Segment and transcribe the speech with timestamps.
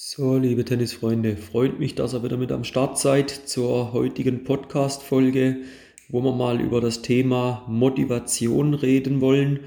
[0.00, 5.62] So, liebe Tennisfreunde, freut mich, dass ihr wieder mit am Start seid zur heutigen Podcast-Folge,
[6.08, 9.58] wo wir mal über das Thema Motivation reden wollen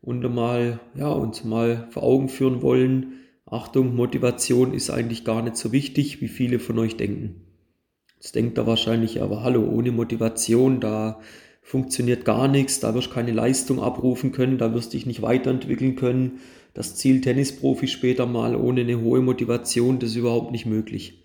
[0.00, 3.14] und mal, ja, uns mal vor Augen führen wollen.
[3.46, 7.46] Achtung, Motivation ist eigentlich gar nicht so wichtig, wie viele von euch denken.
[8.14, 11.18] Jetzt denkt er wahrscheinlich, aber hallo, ohne Motivation, da
[11.62, 15.20] funktioniert gar nichts, da wirst du keine Leistung abrufen können, da wirst du dich nicht
[15.20, 16.38] weiterentwickeln können
[16.74, 21.24] das Ziel Tennisprofi später mal ohne eine hohe Motivation, das ist überhaupt nicht möglich.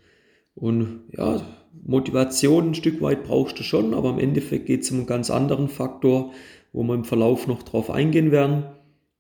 [0.56, 1.42] Und ja,
[1.84, 5.30] Motivation ein Stück weit brauchst du schon, aber im Endeffekt geht es um einen ganz
[5.30, 6.32] anderen Faktor,
[6.72, 8.66] wo wir im Verlauf noch drauf eingehen werden.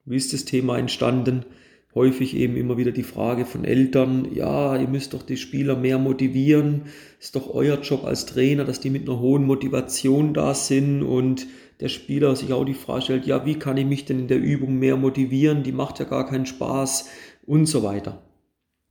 [0.05, 1.45] Wie ist das Thema entstanden?
[1.95, 5.97] Häufig eben immer wieder die Frage von Eltern, ja, ihr müsst doch die Spieler mehr
[5.97, 6.83] motivieren,
[7.21, 11.47] ist doch euer Job als Trainer, dass die mit einer hohen Motivation da sind und
[11.79, 14.41] der Spieler sich auch die Frage stellt, ja, wie kann ich mich denn in der
[14.41, 15.63] Übung mehr motivieren?
[15.63, 17.07] Die macht ja gar keinen Spaß
[17.45, 18.21] und so weiter.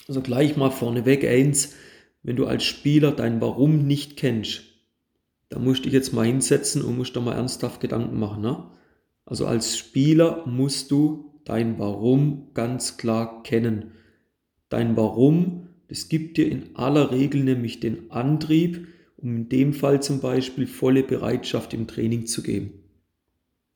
[0.09, 1.75] Also gleich mal vorneweg eins,
[2.23, 4.63] wenn du als Spieler dein Warum nicht kennst,
[5.51, 8.43] dann musst du dich jetzt mal hinsetzen und musst da mal ernsthaft Gedanken machen.
[8.43, 8.65] Ne?
[9.27, 13.93] Also als Spieler musst du dein Warum ganz klar kennen.
[14.69, 20.03] Dein Warum, das gibt dir in aller Regel nämlich den Antrieb, um in dem Fall
[20.03, 22.73] zum Beispiel volle Bereitschaft im Training zu geben.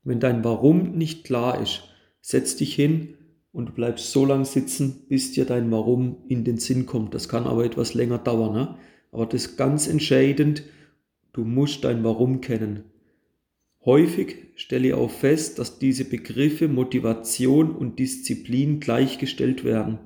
[0.05, 1.85] Wenn dein Warum nicht klar ist,
[2.21, 3.15] setz dich hin
[3.53, 7.15] und du bleibst so lange sitzen, bis dir dein Warum in den Sinn kommt.
[7.15, 8.53] Das kann aber etwas länger dauern.
[8.53, 8.77] Ne?
[9.13, 10.63] Aber das ist ganz entscheidend,
[11.33, 12.85] du musst dein Warum kennen.
[13.84, 19.98] Häufig stelle ich auch fest, dass diese Begriffe Motivation und Disziplin gleichgestellt werden.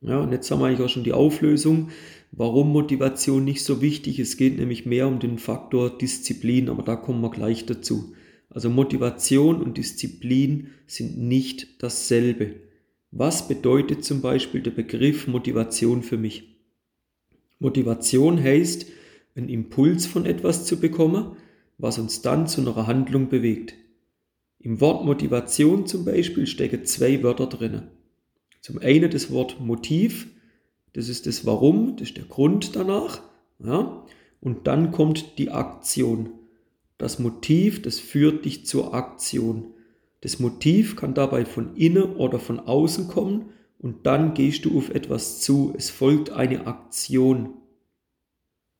[0.00, 1.90] Ja, und jetzt haben wir eigentlich auch schon die Auflösung
[2.36, 4.30] warum Motivation nicht so wichtig ist.
[4.30, 8.14] Es geht nämlich mehr um den Faktor Disziplin, aber da kommen wir gleich dazu.
[8.50, 12.56] Also Motivation und Disziplin sind nicht dasselbe.
[13.10, 16.56] Was bedeutet zum Beispiel der Begriff Motivation für mich?
[17.58, 18.86] Motivation heißt,
[19.34, 21.36] einen Impuls von etwas zu bekommen,
[21.78, 23.74] was uns dann zu einer Handlung bewegt.
[24.58, 27.82] Im Wort Motivation zum Beispiel stecken zwei Wörter drin.
[28.60, 30.28] Zum einen das Wort Motiv,
[30.92, 33.22] das ist das Warum, das ist der Grund danach.
[33.58, 34.04] Ja?
[34.40, 36.30] Und dann kommt die Aktion.
[36.98, 39.74] Das Motiv, das führt dich zur Aktion.
[40.20, 44.90] Das Motiv kann dabei von innen oder von außen kommen und dann gehst du auf
[44.90, 45.74] etwas zu.
[45.76, 47.54] Es folgt eine Aktion.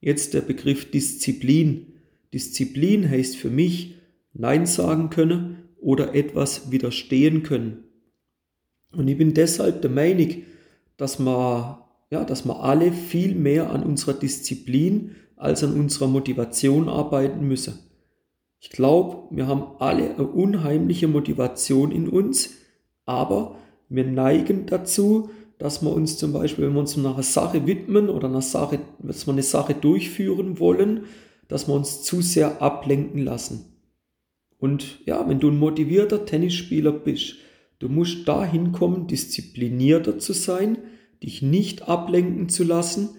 [0.00, 1.95] Jetzt der Begriff Disziplin.
[2.32, 3.96] Disziplin heißt für mich
[4.32, 7.84] Nein sagen können oder etwas widerstehen können.
[8.92, 10.42] Und ich bin deshalb der Meinung,
[10.96, 11.78] dass man
[12.10, 17.78] ja, dass wir alle viel mehr an unserer Disziplin als an unserer Motivation arbeiten müssen.
[18.60, 22.54] Ich glaube, wir haben alle eine unheimliche Motivation in uns,
[23.04, 23.56] aber
[23.88, 28.28] wir neigen dazu, dass wir uns zum Beispiel, wenn wir uns einer Sache widmen oder
[28.28, 31.04] einer Sache, dass wir eine Sache durchführen wollen,
[31.48, 33.76] dass wir uns zu sehr ablenken lassen.
[34.58, 37.36] Und ja, wenn du ein motivierter Tennisspieler bist,
[37.78, 40.78] du musst dahin kommen, disziplinierter zu sein,
[41.22, 43.10] dich nicht ablenken zu lassen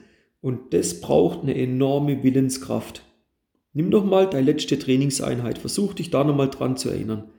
[0.42, 3.04] und das braucht eine enorme Willenskraft.
[3.74, 7.32] Nimm doch mal deine letzte Trainingseinheit, versuch dich da nochmal dran zu erinnern.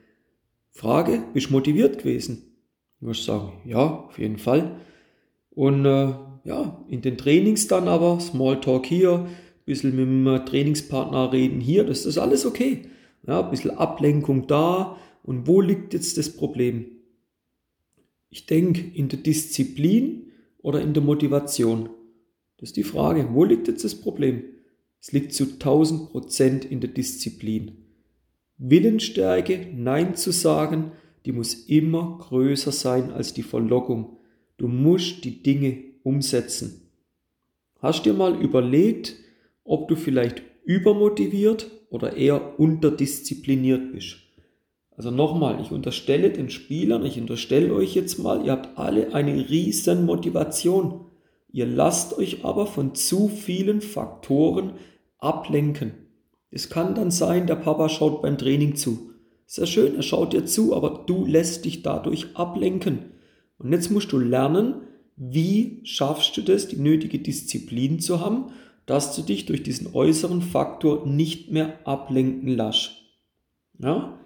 [0.71, 2.55] Frage, bist du motiviert gewesen?
[3.01, 4.81] Du musst sagen, ja, auf jeden Fall.
[5.51, 9.27] Und äh, ja, in den Trainings dann aber, Smalltalk hier,
[9.69, 12.83] bisschen mit dem Trainingspartner reden hier, das ist alles okay.
[13.27, 14.97] Ja, ein bisschen Ablenkung da.
[15.23, 16.87] Und wo liegt jetzt das Problem?
[18.31, 20.29] Ich denke, in der Disziplin
[20.63, 21.91] oder in der Motivation?
[22.57, 23.29] Das ist die Frage.
[23.33, 24.43] Wo liegt jetzt das Problem?
[25.01, 27.73] Es liegt zu 1000 Prozent in der Disziplin.
[28.57, 30.93] Willensstärke, Nein zu sagen,
[31.27, 34.17] die muss immer größer sein als die Verlockung.
[34.57, 36.89] Du musst die Dinge umsetzen.
[37.81, 39.15] Hast dir mal überlegt,
[39.69, 44.17] ob du vielleicht übermotiviert oder eher unterdiszipliniert bist?
[44.97, 49.49] Also nochmal, ich unterstelle den Spielern, ich unterstelle euch jetzt mal, ihr habt alle eine
[49.49, 51.05] riesen Motivation.
[51.53, 54.73] Ihr lasst euch aber von zu vielen Faktoren
[55.19, 55.93] ablenken.
[56.51, 59.11] Es kann dann sein, der Papa schaut beim Training zu.
[59.47, 63.13] Sehr schön, er schaut dir zu, aber du lässt dich dadurch ablenken.
[63.59, 64.83] Und jetzt musst du lernen,
[65.17, 68.53] wie schaffst du das, die nötige Disziplin zu haben,
[68.89, 72.93] dass du dich durch diesen äußeren Faktor nicht mehr ablenken lässt.
[73.79, 74.19] Ja?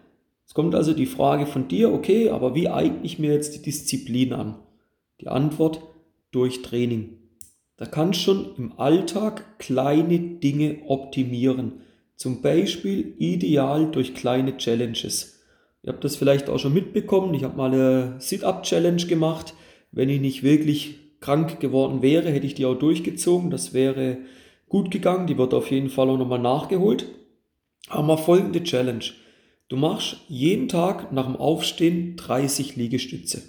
[0.47, 3.62] Es kommt also die Frage von dir, okay, aber wie eigne ich mir jetzt die
[3.62, 4.61] Disziplin an?
[5.20, 5.82] Die Antwort
[6.31, 7.19] durch Training.
[7.76, 11.81] Da kannst du schon im Alltag kleine Dinge optimieren.
[12.14, 15.41] Zum Beispiel ideal durch kleine Challenges.
[15.82, 17.35] Ihr habt das vielleicht auch schon mitbekommen.
[17.35, 19.55] Ich habe mal eine Sit-Up-Challenge gemacht.
[19.91, 23.50] Wenn ich nicht wirklich krank geworden wäre, hätte ich die auch durchgezogen.
[23.50, 24.19] Das wäre
[24.72, 25.28] gut gegangen.
[25.28, 27.06] Die wird auf jeden Fall auch nochmal nachgeholt.
[27.88, 29.04] Aber mal folgende Challenge.
[29.69, 33.42] Du machst jeden Tag nach dem Aufstehen 30 Liegestütze.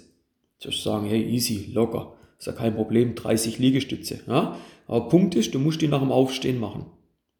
[0.62, 2.14] Du sagen, hey, easy, locker.
[2.38, 4.20] Ist ja kein Problem, 30 Liegestütze.
[4.26, 4.56] Ja?
[4.86, 6.86] Aber Punkt ist, du musst die nach dem Aufstehen machen.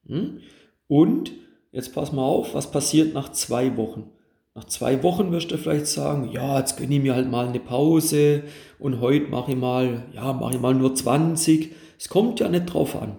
[0.07, 0.41] Hm?
[0.89, 1.33] Und
[1.73, 4.11] jetzt pass mal auf, was passiert nach zwei Wochen?
[4.55, 7.61] Nach zwei Wochen wirst du vielleicht sagen, ja, jetzt gönne ich mir halt mal eine
[7.61, 8.45] Pause
[8.79, 11.73] und heute mache ich mal, ja, mache ich mal nur 20.
[11.99, 13.17] Es kommt ja nicht drauf an.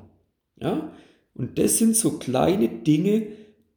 [0.59, 0.91] Ja?
[1.33, 3.27] Und das sind so kleine Dinge,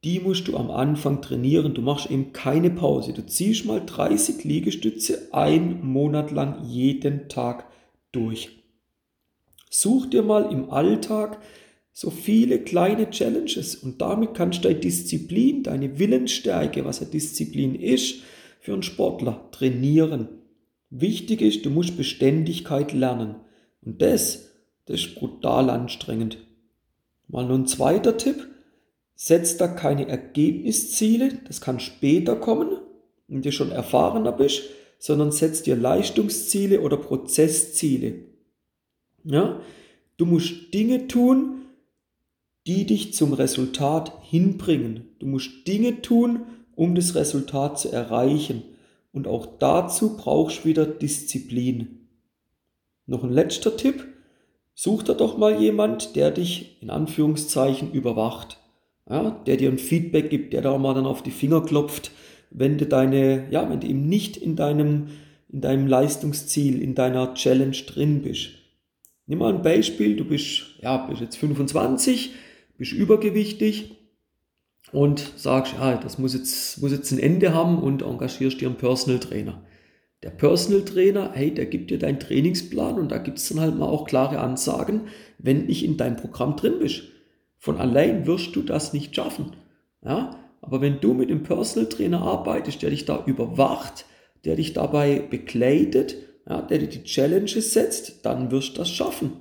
[0.05, 1.75] die musst du am Anfang trainieren.
[1.75, 3.13] Du machst eben keine Pause.
[3.13, 7.67] Du ziehst mal 30 Liegestütze einen Monat lang jeden Tag
[8.13, 8.51] durch.
[9.71, 11.41] Such dir mal im Alltag
[11.93, 17.75] so viele kleine Challenges und damit kannst du deine Disziplin, deine Willensstärke, was eine Disziplin
[17.75, 18.23] ist,
[18.61, 20.29] für einen Sportler trainieren.
[20.91, 23.35] Wichtig ist, du musst Beständigkeit lernen.
[23.85, 24.51] Und das,
[24.87, 26.39] das ist brutal anstrengend.
[27.29, 28.49] Mal nur ein zweiter Tipp.
[29.15, 32.79] Setz da keine Ergebnisziele, das kann später kommen,
[33.27, 34.63] wenn du schon erfahrener bist,
[34.99, 38.25] sondern setz dir Leistungsziele oder Prozessziele.
[39.25, 39.61] Ja?
[40.17, 41.63] Du musst Dinge tun,
[42.67, 45.09] die dich zum Resultat hinbringen.
[45.19, 46.43] Du musst Dinge tun,
[46.75, 48.63] um das Resultat zu erreichen.
[49.13, 52.09] Und auch dazu brauchst du wieder Disziplin.
[53.07, 54.07] Noch ein letzter Tipp.
[54.81, 58.61] Such da doch mal jemand, der dich in Anführungszeichen überwacht.
[59.11, 62.13] Ja, der dir ein Feedback gibt, der da mal dann auf die Finger klopft,
[62.53, 65.09] wenn du deine, ja, wenn du eben nicht in deinem,
[65.49, 68.51] in deinem Leistungsziel, in deiner Challenge drin bist.
[69.27, 72.35] Nimm mal ein Beispiel, du bist, ja, bist jetzt 25,
[72.77, 73.97] bist übergewichtig
[74.93, 78.79] und sagst, ja, das muss jetzt, muss jetzt ein Ende haben und engagierst dir einen
[78.79, 79.61] Personal Trainer.
[80.25, 83.77] Der Personal Trainer, hey, der gibt dir deinen Trainingsplan und da gibt es dann halt
[83.77, 85.03] mal auch klare Ansagen,
[85.39, 87.03] wenn nicht in deinem Programm drin bist.
[87.57, 89.53] Von allein wirst du das nicht schaffen.
[90.05, 90.37] Ja?
[90.61, 94.07] Aber wenn du mit dem Personal Trainer arbeitest, der dich da überwacht,
[94.45, 96.17] der dich dabei begleitet,
[96.49, 99.33] ja, der dir die Challenges setzt, dann wirst du das schaffen.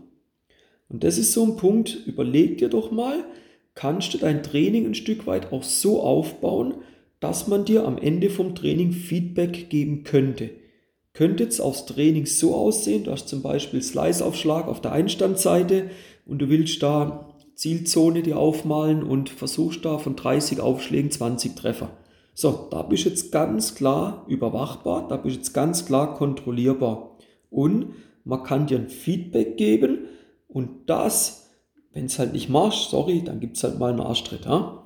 [0.90, 3.24] Und das ist so ein Punkt, überleg dir doch mal,
[3.74, 6.76] kannst du dein Training ein Stück weit auch so aufbauen,
[7.20, 10.52] dass man dir am Ende vom Training Feedback geben könnte.
[11.18, 15.90] Könnte jetzt aufs Training so aussehen, du hast zum Beispiel Slice-Aufschlag auf der Einstandseite
[16.28, 21.90] und du willst da Zielzone dir aufmalen und versuchst da von 30 Aufschlägen 20 Treffer.
[22.36, 27.18] So, da bist du jetzt ganz klar überwachbar, da bist du jetzt ganz klar kontrollierbar.
[27.50, 27.94] Und
[28.24, 30.02] man kann dir ein Feedback geben,
[30.48, 31.50] und das,
[31.94, 34.46] wenn es halt nicht machst, sorry, dann gibt es halt mal einen Arschtritt.
[34.46, 34.84] Ja?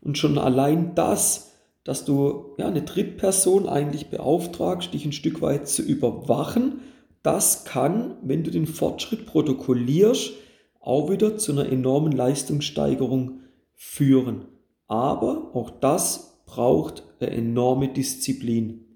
[0.00, 1.49] Und schon allein das,
[1.84, 6.80] dass du ja, eine Drittperson eigentlich beauftragst, dich ein Stück weit zu überwachen,
[7.22, 10.32] das kann, wenn du den Fortschritt protokollierst,
[10.80, 13.40] auch wieder zu einer enormen Leistungssteigerung
[13.74, 14.46] führen.
[14.86, 18.86] Aber auch das braucht eine enorme Disziplin.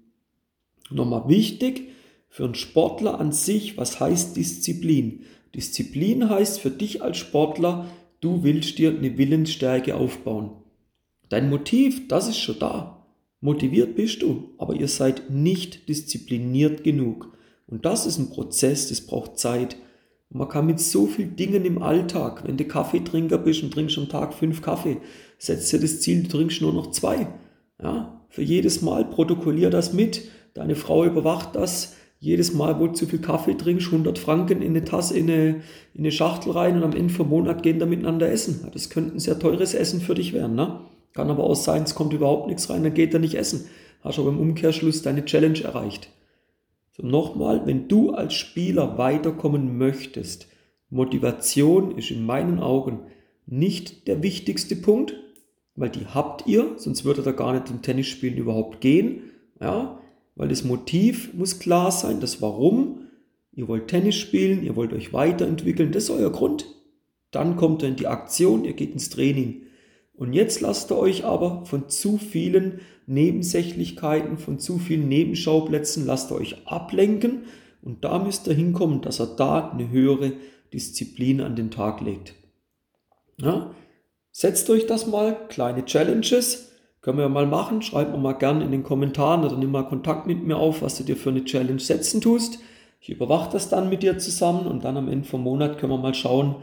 [0.89, 1.89] Nochmal wichtig
[2.29, 5.25] für einen Sportler an sich, was heißt Disziplin?
[5.53, 7.85] Disziplin heißt für dich als Sportler,
[8.19, 10.51] du willst dir eine Willensstärke aufbauen.
[11.29, 13.05] Dein Motiv, das ist schon da.
[13.41, 17.37] Motiviert bist du, aber ihr seid nicht diszipliniert genug.
[17.67, 19.75] Und das ist ein Prozess, das braucht Zeit.
[20.29, 23.97] Und man kann mit so vielen Dingen im Alltag, wenn du Kaffeetrinker bist und trinkst
[23.97, 24.97] am Tag fünf Kaffee,
[25.37, 27.27] setzt dir das Ziel, du trinkst nur noch zwei.
[27.81, 30.23] Ja, für jedes Mal protokollier das mit.
[30.53, 34.69] Deine Frau überwacht das jedes Mal, wo du zu viel Kaffee trinkst, 100 Franken in
[34.69, 35.47] eine Tasse, in eine,
[35.93, 38.67] in eine Schachtel rein und am Ende vom Monat gehen da miteinander essen.
[38.73, 40.55] Das könnte ein sehr teures Essen für dich werden.
[40.55, 40.79] Ne?
[41.15, 43.69] Kann aber auch sein, es kommt überhaupt nichts rein, dann geht er nicht essen.
[44.01, 46.09] Hast aber im Umkehrschluss deine Challenge erreicht.
[46.91, 50.47] So nochmal, wenn du als Spieler weiterkommen möchtest,
[50.89, 52.99] Motivation ist in meinen Augen
[53.47, 55.15] nicht der wichtigste Punkt,
[55.75, 59.23] weil die habt ihr, sonst würde da gar nicht im Tennisspielen überhaupt gehen.
[59.59, 59.99] Ja,
[60.35, 63.07] weil das Motiv muss klar sein, das Warum.
[63.53, 66.65] Ihr wollt Tennis spielen, ihr wollt euch weiterentwickeln, das ist euer Grund.
[67.31, 69.61] Dann kommt in die Aktion, ihr geht ins Training.
[70.17, 76.31] Und jetzt lasst ihr euch aber von zu vielen Nebensächlichkeiten, von zu vielen Nebenschauplätzen, lasst
[76.31, 77.43] ihr euch ablenken.
[77.81, 80.33] Und da müsst ihr hinkommen, dass er da eine höhere
[80.73, 82.33] Disziplin an den Tag legt.
[83.37, 83.71] Ja?
[84.31, 87.81] Setzt euch das mal, kleine Challenges, können wir mal machen.
[87.83, 90.97] Schreib mir mal gerne in den Kommentaren oder nimm mal Kontakt mit mir auf, was
[90.97, 92.59] du dir für eine Challenge setzen tust.
[92.99, 95.99] Ich überwache das dann mit dir zusammen und dann am Ende vom Monat können wir
[95.99, 96.55] mal schauen,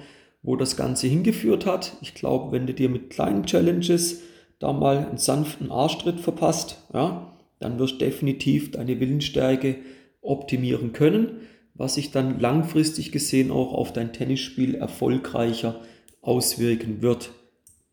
[0.42, 1.96] wo das Ganze hingeführt hat.
[2.00, 4.22] Ich glaube, wenn du dir mit kleinen Challenges
[4.58, 9.76] da mal einen sanften Arschtritt verpasst, ja, dann wirst du definitiv deine Willensstärke
[10.20, 11.40] optimieren können,
[11.74, 15.80] was sich dann langfristig gesehen auch auf dein Tennisspiel erfolgreicher
[16.20, 17.30] auswirken wird.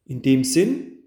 [0.06, 1.00] In dem Sinn,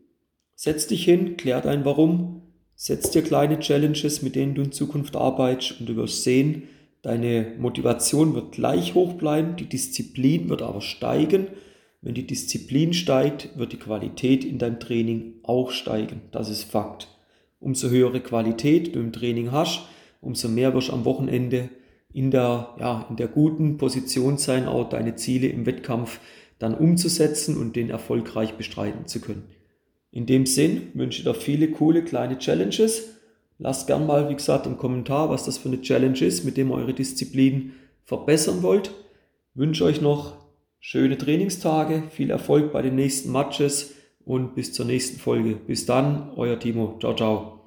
[0.54, 2.42] setz dich hin, klär dein Warum,
[2.75, 6.64] setz dir kleine Challenges, mit denen du in Zukunft arbeitest und du wirst sehen,
[7.02, 11.49] deine Motivation wird gleich hoch bleiben, die Disziplin wird aber steigen.
[12.00, 16.23] Wenn die Disziplin steigt, wird die Qualität in deinem Training auch steigen.
[16.32, 17.09] Das ist Fakt.
[17.61, 19.82] Umso höhere Qualität du im Training hast,
[20.21, 21.68] umso mehr wirst du am Wochenende
[22.12, 26.21] in der, ja, in der guten Position sein, auch deine Ziele im Wettkampf
[26.59, 29.44] dann umzusetzen und den erfolgreich bestreiten zu können.
[30.11, 33.16] In dem Sinn wünsche ich dir viele coole kleine Challenges.
[33.62, 36.71] Lasst gern mal, wie gesagt, im Kommentar, was das für eine Challenge ist, mit dem
[36.71, 38.88] ihr eure Disziplin verbessern wollt.
[38.88, 40.37] Ich wünsche euch noch
[40.81, 45.54] schöne Trainingstage, viel Erfolg bei den nächsten Matches und bis zur nächsten Folge.
[45.54, 46.97] Bis dann, euer Timo.
[46.99, 47.62] Ciao, ciao.